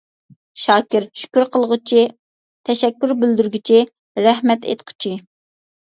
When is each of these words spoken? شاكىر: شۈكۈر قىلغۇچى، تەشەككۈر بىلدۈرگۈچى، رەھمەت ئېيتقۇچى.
شاكىر: 0.61 1.05
شۈكۈر 1.23 1.45
قىلغۇچى، 1.57 2.07
تەشەككۈر 2.71 3.17
بىلدۈرگۈچى، 3.23 3.87
رەھمەت 4.29 4.71
ئېيتقۇچى. 4.73 5.19